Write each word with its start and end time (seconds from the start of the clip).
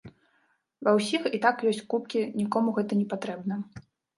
Ва 0.87 0.93
ўсіх 0.99 1.27
і 1.39 1.41
так 1.45 1.61
ёсць 1.73 1.83
кубкі, 1.93 2.25
нікому 2.41 2.77
гэта 2.79 3.01
не 3.03 3.07
патрэбна. 3.13 3.63